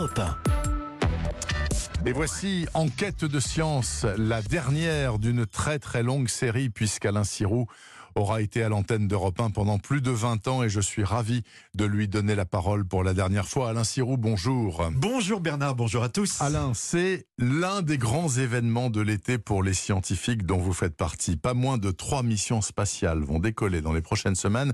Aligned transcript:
Europe 0.00 0.18
1. 0.18 2.06
Et 2.06 2.12
voici 2.12 2.66
Enquête 2.72 3.26
de 3.26 3.38
science, 3.38 4.06
la 4.16 4.40
dernière 4.40 5.18
d'une 5.18 5.44
très 5.44 5.78
très 5.78 6.02
longue 6.02 6.28
série, 6.28 6.70
puisqu'Alain 6.70 7.24
Sirou 7.24 7.66
aura 8.14 8.40
été 8.40 8.62
à 8.62 8.68
l'antenne 8.68 9.08
d'Europe 9.08 9.40
1 9.40 9.50
pendant 9.50 9.78
plus 9.78 10.00
de 10.00 10.10
20 10.10 10.48
ans 10.48 10.62
et 10.62 10.68
je 10.68 10.80
suis 10.80 11.04
ravi 11.04 11.42
de 11.74 11.84
lui 11.84 12.08
donner 12.08 12.34
la 12.34 12.44
parole 12.44 12.84
pour 12.84 13.04
la 13.04 13.14
dernière 13.14 13.46
fois. 13.46 13.70
Alain 13.70 13.84
Sirou, 13.84 14.16
bonjour. 14.16 14.90
Bonjour 14.96 15.40
Bernard, 15.40 15.74
bonjour 15.76 16.02
à 16.02 16.08
tous. 16.08 16.40
Alain, 16.40 16.72
c'est 16.74 17.26
l'un 17.38 17.82
des 17.82 17.98
grands 17.98 18.28
événements 18.28 18.90
de 18.90 19.00
l'été 19.00 19.38
pour 19.38 19.62
les 19.62 19.74
scientifiques 19.74 20.44
dont 20.44 20.58
vous 20.58 20.72
faites 20.72 20.96
partie. 20.96 21.36
Pas 21.36 21.54
moins 21.54 21.78
de 21.78 21.90
trois 21.90 22.22
missions 22.22 22.60
spatiales 22.60 23.20
vont 23.20 23.38
décoller 23.38 23.80
dans 23.80 23.92
les 23.92 24.02
prochaines 24.02 24.34
semaines 24.34 24.72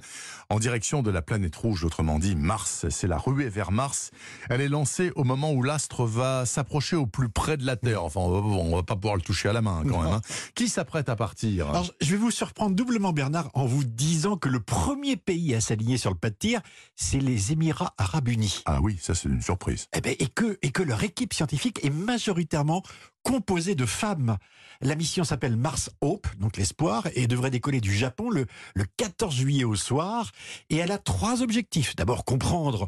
en 0.49 0.59
direction 0.59 1.03
de 1.03 1.11
la 1.11 1.23
planète 1.23 1.57
rouge, 1.57 1.85
autrement 1.85 2.19
dit 2.19 2.37
Mars. 2.37 2.87
C'est 2.89 3.09
la 3.09 3.19
ruée 3.19 3.49
vers 3.49 3.73
Mars. 3.73 4.11
Elle 4.49 4.61
est 4.61 4.69
lancée 4.69 5.13
au 5.17 5.25
moment 5.25 5.53
où 5.53 5.63
l'astre 5.63 6.07
va 6.07 6.47
s'approcher 6.47 6.97
au 6.97 7.07
plus 7.07 7.29
près 7.29 7.57
de 7.57 7.67
la 7.67 7.77
Terre. 7.77 8.05
Enfin, 8.05 8.21
on 8.21 8.75
va 8.75 8.83
pas 8.83 8.97
pouvoir 8.97 9.17
le 9.17 9.23
toucher 9.23 9.49
à 9.49 9.53
la 9.53 9.63
main 9.63 9.83
quand 9.89 10.03
même. 10.03 10.13
Hein. 10.13 10.21
Qui 10.55 10.69
s'apprête 10.69 11.09
à 11.09 11.17
partir? 11.17 11.69
Alors, 11.69 11.91
je 12.01 12.11
vais 12.11 12.17
vous 12.17 12.31
surprendre 12.31 12.75
doublement 12.75 13.13
Bernard 13.13 13.26
en 13.55 13.67
vous 13.67 13.85
disant 13.85 14.37
que 14.37 14.49
le 14.49 14.61
premier 14.61 15.17
pays 15.17 15.55
à 15.55 15.61
s'aligner 15.61 15.97
sur 15.99 16.11
le 16.11 16.17
pas 16.17 16.31
de 16.31 16.35
tir, 16.35 16.61
c'est 16.95 17.19
les 17.19 17.53
Émirats 17.53 17.95
Arabes 17.99 18.29
Unis. 18.29 18.63
Ah 18.67 18.81
oui, 18.81 18.99
ça 19.01 19.15
c'est 19.15 19.29
une 19.29 19.43
surprise. 19.43 19.89
Eh 19.95 20.01
ben, 20.01 20.15
et, 20.19 20.29
que, 20.29 20.59
et 20.63 20.71
que 20.71 20.83
leur 20.83 21.03
équipe 21.03 21.35
scientifique 21.35 21.85
est 21.85 21.91
majoritairement 21.91 22.83
composée 23.23 23.75
de 23.75 23.87
femmes. 23.87 24.37
La 24.81 24.95
mission 24.95 25.25
s'appelle 25.25 25.57
Mars 25.57 25.91
Hope, 26.01 26.29
donc 26.39 26.57
l'espoir, 26.57 27.09
et 27.15 27.27
devrait 27.27 27.51
décoller 27.51 27.81
du 27.81 27.95
Japon 27.95 28.31
le, 28.31 28.47
le 28.75 28.85
14 28.97 29.35
juillet 29.35 29.65
au 29.65 29.75
soir. 29.75 30.31
Et 30.71 30.77
elle 30.77 30.93
a 30.93 30.99
trois 30.99 31.43
objectifs. 31.43 31.97
D'abord, 31.97 32.25
comprendre 32.25 32.87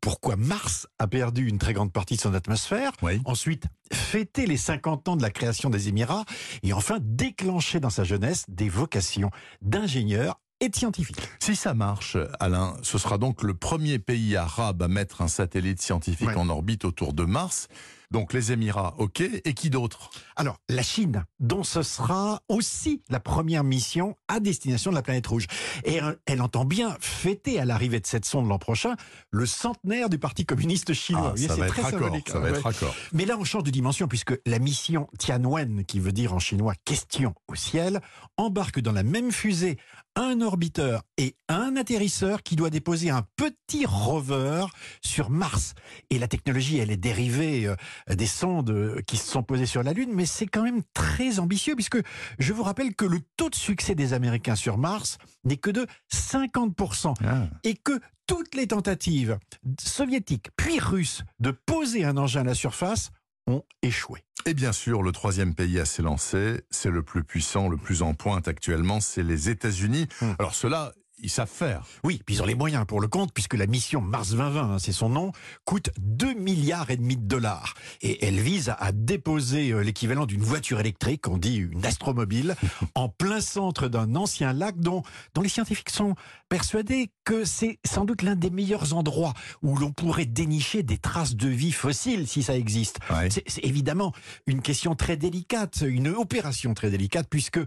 pourquoi 0.00 0.36
Mars 0.36 0.86
a 0.98 1.06
perdu 1.06 1.46
une 1.48 1.58
très 1.58 1.72
grande 1.72 1.92
partie 1.92 2.16
de 2.16 2.20
son 2.20 2.34
atmosphère. 2.34 2.92
Ensuite, 3.24 3.64
fêter 3.92 4.46
les 4.46 4.56
50 4.56 5.08
ans 5.08 5.16
de 5.16 5.22
la 5.22 5.30
création 5.30 5.70
des 5.70 5.88
Émirats. 5.88 6.24
Et 6.62 6.72
enfin, 6.72 6.98
déclencher 7.00 7.80
dans 7.80 7.90
sa 7.90 8.04
jeunesse 8.04 8.44
des 8.48 8.68
vocations 8.68 9.30
d'ingénieur 9.62 10.40
et 10.60 10.68
de 10.68 10.76
scientifique. 10.76 11.20
Si 11.40 11.56
ça 11.56 11.74
marche, 11.74 12.16
Alain, 12.38 12.76
ce 12.82 12.98
sera 12.98 13.18
donc 13.18 13.42
le 13.42 13.54
premier 13.54 13.98
pays 13.98 14.36
arabe 14.36 14.82
à 14.82 14.88
mettre 14.88 15.22
un 15.22 15.28
satellite 15.28 15.80
scientifique 15.80 16.36
en 16.36 16.48
orbite 16.48 16.84
autour 16.84 17.12
de 17.12 17.24
Mars. 17.24 17.68
Donc 18.10 18.32
les 18.32 18.50
Émirats, 18.50 18.94
ok. 18.98 19.20
Et 19.20 19.54
qui 19.54 19.70
d'autre? 19.70 20.10
Alors, 20.34 20.58
la 20.68 20.82
Chine, 20.82 21.24
dont 21.38 21.62
ce 21.62 21.82
sera 21.82 22.42
aussi 22.48 23.02
la 23.08 23.20
première 23.20 23.62
mission 23.62 24.16
à 24.26 24.40
destination 24.40 24.90
de 24.90 24.96
la 24.96 25.02
planète 25.02 25.26
rouge. 25.28 25.46
Et 25.84 26.00
elle 26.26 26.42
entend 26.42 26.64
bien 26.64 26.96
fêter 27.00 27.60
à 27.60 27.64
l'arrivée 27.64 28.00
de 28.00 28.06
cette 28.06 28.24
sonde 28.24 28.48
l'an 28.48 28.58
prochain 28.58 28.96
le 29.30 29.46
centenaire 29.46 30.08
du 30.08 30.18
Parti 30.18 30.44
communiste 30.44 30.92
chinois. 30.92 31.34
Ah, 31.36 31.36
ça, 31.36 31.54
va 31.54 31.66
très 31.66 31.82
symbolique. 31.82 32.28
ça 32.28 32.40
va 32.40 32.50
être 32.50 32.62
raccord. 32.62 32.94
Mais 33.12 33.24
là, 33.24 33.36
on 33.38 33.44
change 33.44 33.62
de 33.62 33.70
dimension 33.70 34.08
puisque 34.08 34.36
la 34.44 34.58
mission 34.58 35.08
Tianwen, 35.18 35.84
qui 35.84 36.00
veut 36.00 36.12
dire 36.12 36.34
en 36.34 36.40
chinois 36.40 36.74
question 36.84 37.34
au 37.46 37.54
ciel, 37.54 38.00
embarque 38.36 38.80
dans 38.80 38.92
la 38.92 39.04
même 39.04 39.30
fusée 39.30 39.78
un 40.16 40.40
orbiteur 40.40 41.02
et 41.16 41.36
un 41.48 41.76
atterrisseur 41.76 42.42
qui 42.42 42.56
doit 42.56 42.70
déposer 42.70 43.10
un 43.10 43.22
petit 43.36 43.86
rover 43.86 44.66
sur 45.02 45.30
Mars. 45.30 45.74
Et 46.10 46.18
la 46.18 46.28
technologie, 46.28 46.78
elle 46.78 46.90
est 46.90 46.96
dérivée 46.96 47.66
euh, 47.66 47.76
des 48.08 48.26
sondes 48.26 49.02
qui 49.06 49.16
se 49.16 49.30
sont 49.30 49.42
posées 49.42 49.66
sur 49.66 49.82
la 49.82 49.92
Lune, 49.92 50.10
mais 50.14 50.26
c'est 50.26 50.46
quand 50.46 50.62
même 50.62 50.82
très 50.94 51.38
ambitieux 51.38 51.74
puisque 51.74 51.98
je 52.38 52.52
vous 52.52 52.62
rappelle 52.62 52.94
que 52.94 53.04
le 53.04 53.20
taux 53.36 53.50
de 53.50 53.54
succès 53.54 53.94
des 53.94 54.12
Américains 54.12 54.56
sur 54.56 54.78
Mars 54.78 55.18
n'est 55.44 55.56
que 55.56 55.70
de 55.70 55.86
50% 56.12 57.14
ah. 57.24 57.48
et 57.64 57.74
que 57.74 58.00
toutes 58.26 58.54
les 58.54 58.68
tentatives 58.68 59.38
soviétiques 59.80 60.50
puis 60.56 60.78
russes 60.78 61.24
de 61.40 61.50
poser 61.50 62.04
un 62.04 62.16
engin 62.16 62.42
à 62.42 62.44
la 62.44 62.54
surface 62.54 63.10
ont 63.46 63.64
échoué. 63.82 64.22
Et 64.46 64.54
bien 64.54 64.72
sûr, 64.72 65.02
le 65.02 65.12
troisième 65.12 65.54
pays 65.54 65.78
à 65.78 65.84
s'élancer, 65.84 66.62
c'est 66.70 66.90
le 66.90 67.02
plus 67.02 67.24
puissant, 67.24 67.68
le 67.68 67.76
plus 67.76 68.02
en 68.02 68.14
pointe 68.14 68.48
actuellement, 68.48 69.00
c'est 69.00 69.22
les 69.22 69.50
États-Unis. 69.50 70.08
Hmm. 70.20 70.32
Alors 70.38 70.54
cela, 70.54 70.92
ils 71.22 71.30
savent 71.30 71.50
faire. 71.50 71.82
Oui, 72.04 72.20
puis 72.24 72.36
ils 72.36 72.42
ont 72.42 72.46
les 72.46 72.54
moyens 72.54 72.84
pour 72.86 73.00
le 73.00 73.08
compte, 73.08 73.32
puisque 73.32 73.54
la 73.54 73.66
mission 73.66 74.00
Mars 74.00 74.30
2020, 74.30 74.74
hein, 74.74 74.78
c'est 74.78 74.92
son 74.92 75.08
nom, 75.08 75.32
coûte 75.64 75.90
2 75.98 76.34
milliards 76.34 76.90
et 76.90 76.96
demi 76.96 77.16
de 77.16 77.26
dollars. 77.26 77.74
Et 78.02 78.24
elle 78.26 78.40
vise 78.40 78.74
à 78.78 78.92
déposer 78.92 79.70
euh, 79.70 79.80
l'équivalent 79.80 80.26
d'une 80.26 80.42
voiture 80.42 80.80
électrique, 80.80 81.28
on 81.28 81.38
dit 81.38 81.56
une 81.56 81.84
astromobile, 81.84 82.56
en 82.94 83.08
plein 83.08 83.40
centre 83.40 83.88
d'un 83.88 84.14
ancien 84.14 84.52
lac 84.52 84.78
dont, 84.78 85.02
dont 85.34 85.42
les 85.42 85.48
scientifiques 85.48 85.90
sont 85.90 86.14
persuadés 86.48 87.10
que 87.24 87.44
c'est 87.44 87.78
sans 87.86 88.04
doute 88.04 88.22
l'un 88.22 88.36
des 88.36 88.50
meilleurs 88.50 88.94
endroits 88.94 89.34
où 89.62 89.76
l'on 89.76 89.92
pourrait 89.92 90.26
dénicher 90.26 90.82
des 90.82 90.98
traces 90.98 91.36
de 91.36 91.48
vie 91.48 91.72
fossile, 91.72 92.26
si 92.26 92.42
ça 92.42 92.56
existe. 92.56 92.98
C'est 93.30 93.64
évidemment 93.64 94.12
une 94.46 94.62
question 94.62 94.94
très 94.94 95.16
délicate, 95.16 95.82
une 95.86 96.08
opération 96.08 96.74
très 96.74 96.90
délicate, 96.90 97.28
puisque 97.30 97.60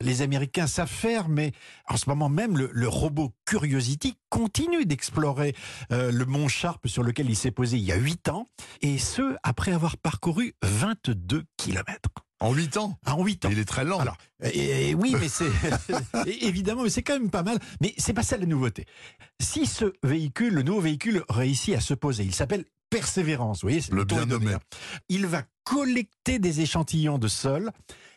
les 0.00 0.22
Américains 0.22 0.66
savent 0.66 0.88
faire, 0.88 1.28
mais 1.28 1.52
en 1.88 1.96
ce 1.96 2.08
moment 2.08 2.28
même, 2.28 2.56
le, 2.56 2.70
le 2.72 2.88
robot 3.00 3.32
Curiosity 3.46 4.18
continue 4.28 4.84
d'explorer 4.84 5.56
euh, 5.90 6.12
le 6.12 6.26
mont 6.26 6.48
Sharp 6.48 6.86
sur 6.86 7.02
lequel 7.02 7.30
il 7.30 7.36
s'est 7.36 7.50
posé 7.50 7.78
il 7.78 7.82
y 7.82 7.92
a 7.92 7.96
8 7.96 8.28
ans, 8.28 8.46
et 8.82 8.98
ce, 8.98 9.36
après 9.42 9.72
avoir 9.72 9.96
parcouru 9.96 10.54
22 10.62 11.44
kilomètres. 11.56 12.10
En 12.40 12.52
8 12.52 12.76
ans? 12.76 12.98
En 13.06 13.24
8 13.24 13.46
ans. 13.46 13.48
Il 13.52 13.58
est 13.58 13.64
très 13.64 13.84
lent. 13.84 14.00
Alors, 14.00 14.18
et, 14.42 14.94
oui, 14.94 15.14
mais 15.18 15.28
c'est 15.28 15.50
évidemment, 16.42 16.82
mais 16.82 16.90
c'est 16.90 17.02
quand 17.02 17.18
même 17.18 17.30
pas 17.30 17.42
mal. 17.42 17.58
Mais 17.80 17.94
c'est 17.96 18.12
pas 18.12 18.22
ça 18.22 18.36
la 18.36 18.46
nouveauté. 18.46 18.84
Si 19.40 19.64
ce 19.64 19.92
véhicule, 20.02 20.52
le 20.52 20.62
nouveau 20.62 20.80
véhicule, 20.80 21.24
réussit 21.30 21.74
à 21.74 21.80
se 21.80 21.94
poser, 21.94 22.24
il 22.24 22.34
s'appelle 22.34 22.64
Persévérance, 22.90 23.62
vous 23.62 23.68
voyez, 23.68 23.80
c'est 23.80 23.92
le, 23.92 24.04
bien 24.04 24.26
nommé. 24.26 24.56
Il 25.08 25.26
va 25.26 25.44
collecter 25.70 26.40
des 26.40 26.62
échantillons 26.62 27.18
de 27.18 27.28
sol, 27.28 27.70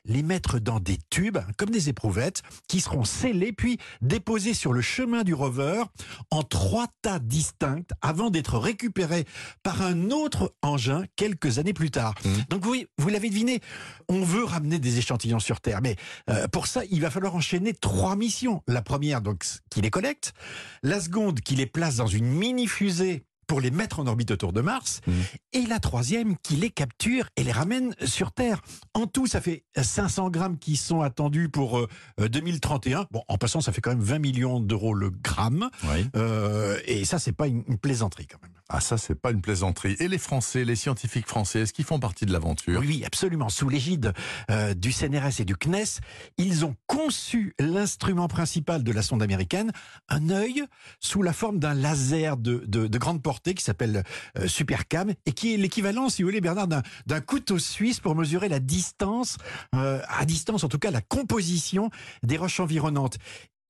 les 0.05 0.23
mettre 0.23 0.57
dans 0.57 0.79
des 0.79 0.97
tubes, 1.11 1.37
comme 1.55 1.69
des 1.69 1.87
éprouvettes, 1.87 2.41
qui 2.67 2.81
seront 2.81 3.03
scellés 3.03 3.53
puis 3.53 3.77
déposés 4.01 4.55
sur 4.55 4.73
le 4.73 4.81
chemin 4.81 5.21
du 5.21 5.35
rover 5.35 5.83
en 6.31 6.41
trois 6.41 6.87
tas 7.03 7.19
distincts 7.19 7.85
avant 8.01 8.31
d'être 8.31 8.57
récupérés 8.57 9.25
par 9.61 9.83
un 9.83 10.09
autre 10.09 10.55
engin 10.63 11.03
quelques 11.15 11.59
années 11.59 11.73
plus 11.73 11.91
tard. 11.91 12.15
Mmh. 12.25 12.29
Donc 12.49 12.65
oui, 12.65 12.87
vous 12.97 13.09
l'avez 13.09 13.29
deviné, 13.29 13.61
on 14.09 14.23
veut 14.23 14.45
ramener 14.45 14.79
des 14.79 14.97
échantillons 14.97 15.39
sur 15.39 15.61
Terre, 15.61 15.81
mais 15.83 15.95
euh, 16.31 16.47
pour 16.47 16.65
ça, 16.65 16.81
il 16.89 17.01
va 17.01 17.11
falloir 17.11 17.35
enchaîner 17.35 17.75
trois 17.75 18.15
missions. 18.15 18.63
La 18.67 18.81
première, 18.81 19.21
donc, 19.21 19.45
qui 19.69 19.81
les 19.81 19.91
collecte, 19.91 20.33
la 20.81 20.99
seconde, 20.99 21.41
qui 21.41 21.55
les 21.55 21.67
place 21.67 21.97
dans 21.97 22.07
une 22.07 22.25
mini-fusée 22.25 23.25
pour 23.47 23.61
les 23.61 23.71
mettre 23.71 23.99
en 23.99 24.07
orbite 24.07 24.31
autour 24.31 24.53
de 24.53 24.61
Mars, 24.61 25.01
mmh. 25.05 25.11
et 25.53 25.65
la 25.65 25.79
troisième 25.79 26.37
qui 26.37 26.55
les 26.55 26.69
capture 26.69 27.27
et 27.35 27.43
les 27.43 27.51
ramène 27.51 27.95
sur 28.03 28.31
Terre. 28.31 28.61
En 28.93 29.07
tout, 29.07 29.27
ça 29.27 29.41
fait 29.41 29.63
500 29.75 30.29
grammes 30.29 30.57
qui 30.57 30.75
sont 30.75 31.01
attendus 31.01 31.49
pour 31.49 31.87
2031. 32.17 33.01
Euh, 33.01 33.03
bon, 33.11 33.23
en 33.27 33.37
passant, 33.37 33.61
ça 33.61 33.71
fait 33.71 33.81
quand 33.81 33.91
même 33.91 34.01
20 34.01 34.19
millions 34.19 34.59
d'euros 34.59 34.93
le 34.93 35.09
gramme. 35.09 35.69
Euh, 36.15 36.79
et 36.85 37.05
ça, 37.05 37.19
c'est 37.19 37.31
pas 37.31 37.47
une, 37.47 37.63
plaisanterie 37.77 38.27
quand 38.27 38.41
même. 38.41 38.51
Ah, 38.69 38.79
ça, 38.79 38.97
c'est 38.97 39.15
pas 39.15 39.31
une 39.31 39.41
plaisanterie. 39.41 39.95
Et 39.99 40.07
les 40.07 40.17
Français, 40.17 40.63
les 40.63 40.75
scientifiques 40.75 41.27
français, 41.27 41.61
est-ce 41.61 41.73
qu'ils 41.73 41.85
font 41.85 41.99
partie 41.99 42.25
de 42.25 42.31
l'aventure? 42.31 42.79
Oui, 42.79 43.03
absolument. 43.05 43.49
Sous 43.49 43.69
l'égide 43.69 44.13
euh, 44.49 44.73
du 44.73 44.91
CNRS 44.91 45.39
et 45.39 45.45
du 45.45 45.55
CNES, 45.55 45.99
ils 46.37 46.65
ont 46.65 46.75
conçu 46.87 47.53
l'instrument 47.59 48.27
principal 48.27 48.83
de 48.83 48.91
la 48.91 49.01
sonde 49.01 49.21
américaine, 49.21 49.71
un 50.09 50.29
œil 50.29 50.63
sous 50.99 51.21
la 51.21 51.33
forme 51.33 51.59
d'un 51.59 51.73
laser 51.73 52.37
de 52.37 52.97
grande 52.97 53.21
portée 53.21 53.53
qui 53.53 53.63
s'appelle 53.63 54.03
euh, 54.37 54.47
Supercam 54.47 55.13
et 55.25 55.31
qui 55.33 55.53
est 55.53 55.57
l'équivalent, 55.57 56.09
si 56.09 56.23
vous 56.23 56.29
voulez, 56.29 56.41
Bernard, 56.41 56.67
d'un 57.05 57.21
couteau 57.21 57.59
suisse 57.59 57.99
pour 57.99 58.15
mesurer 58.15 58.49
la 58.49 58.59
distance, 58.59 59.37
euh, 59.75 60.01
à 60.07 60.25
distance 60.25 60.63
en 60.63 60.69
tout 60.69 60.79
cas, 60.79 60.91
la 60.91 61.01
composition 61.01 61.89
des 62.23 62.37
roches 62.37 62.59
environnantes 62.59 63.17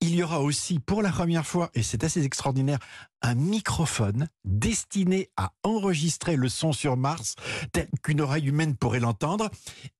il 0.04 0.16
y 0.16 0.22
aura 0.22 0.40
aussi 0.40 0.80
pour 0.80 1.00
la 1.00 1.10
première 1.10 1.46
fois, 1.46 1.70
et 1.74 1.82
c'est 1.82 2.04
assez 2.04 2.22
extraordinaire, 2.24 2.78
un 3.22 3.34
microphone 3.34 4.28
destiné 4.44 5.30
à 5.36 5.52
enregistrer 5.62 6.36
le 6.36 6.50
son 6.50 6.72
sur 6.72 6.96
Mars 6.96 7.36
tel 7.72 7.88
qu'une 8.02 8.20
oreille 8.20 8.46
humaine 8.46 8.76
pourrait 8.76 9.00
l'entendre, 9.00 9.50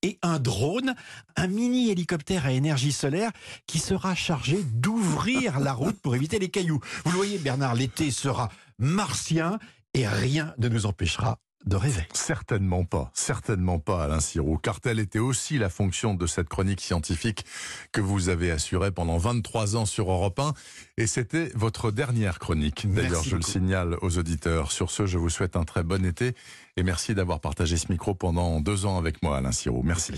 et 0.02 0.18
un 0.22 0.38
drone, 0.38 0.94
un 1.36 1.46
mini 1.46 1.90
hélicoptère 1.90 2.44
à 2.44 2.52
énergie 2.52 2.92
solaire 2.92 3.30
qui 3.66 3.78
sera 3.78 4.14
chargé 4.14 4.62
d'ouvrir 4.74 5.58
la 5.58 5.72
route 5.72 5.98
pour 6.00 6.14
éviter 6.14 6.38
les 6.38 6.50
cailloux. 6.50 6.80
Vous 7.04 7.10
le 7.10 7.16
voyez 7.16 7.38
Bernard, 7.38 7.74
l'été 7.74 8.10
sera 8.10 8.50
martien 8.78 9.58
et 9.94 10.06
rien 10.06 10.54
ne 10.58 10.68
nous 10.68 10.84
empêchera 10.84 11.38
de 11.66 11.76
rêver. 11.76 12.06
Certainement 12.12 12.84
pas, 12.84 13.10
certainement 13.14 13.78
pas, 13.78 14.04
Alain 14.04 14.20
Sirou, 14.20 14.58
car 14.58 14.80
telle 14.80 14.98
était 14.98 15.18
aussi 15.18 15.58
la 15.58 15.68
fonction 15.68 16.14
de 16.14 16.26
cette 16.26 16.48
chronique 16.48 16.80
scientifique 16.80 17.44
que 17.92 18.00
vous 18.00 18.28
avez 18.28 18.50
assurée 18.50 18.90
pendant 18.90 19.18
23 19.18 19.76
ans 19.76 19.86
sur 19.86 20.10
Europe 20.10 20.38
1, 20.38 20.52
et 20.96 21.06
c'était 21.06 21.50
votre 21.54 21.90
dernière 21.90 22.38
chronique. 22.38 22.86
D'ailleurs, 22.92 23.24
je 23.24 23.36
le 23.36 23.42
signale 23.42 23.96
aux 24.02 24.18
auditeurs. 24.18 24.72
Sur 24.72 24.90
ce, 24.90 25.06
je 25.06 25.18
vous 25.18 25.30
souhaite 25.30 25.56
un 25.56 25.64
très 25.64 25.82
bon 25.82 26.04
été, 26.04 26.34
et 26.76 26.82
merci 26.82 27.14
d'avoir 27.14 27.40
partagé 27.40 27.76
ce 27.76 27.90
micro 27.90 28.14
pendant 28.14 28.60
deux 28.60 28.86
ans 28.86 28.98
avec 28.98 29.22
moi, 29.22 29.38
Alain 29.38 29.52
Sirou. 29.52 29.82
Merci. 29.82 30.14